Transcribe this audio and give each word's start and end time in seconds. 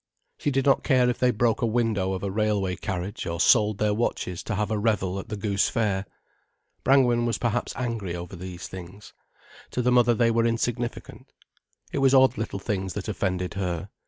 She 0.39 0.49
did 0.49 0.65
not 0.65 0.83
care 0.83 1.07
if 1.11 1.19
they 1.19 1.29
broke 1.29 1.61
a 1.61 1.67
window 1.67 2.13
of 2.13 2.23
a 2.23 2.31
railway 2.31 2.75
carriage 2.75 3.27
or 3.27 3.39
sold 3.39 3.77
their 3.77 3.93
watches 3.93 4.41
to 4.45 4.55
have 4.55 4.71
a 4.71 4.79
revel 4.79 5.19
at 5.19 5.29
the 5.29 5.37
Goose 5.37 5.69
Fair. 5.69 6.07
Brangwen 6.83 7.27
was 7.27 7.37
perhaps 7.37 7.75
angry 7.75 8.15
over 8.15 8.35
these 8.35 8.67
things. 8.67 9.13
To 9.69 9.83
the 9.83 9.91
mother 9.91 10.15
they 10.15 10.31
were 10.31 10.47
insignificant. 10.47 11.31
It 11.91 11.99
was 11.99 12.15
odd 12.15 12.35
little 12.35 12.57
things 12.57 12.93
that 12.95 13.07
offended 13.09 13.53
her. 13.53 13.89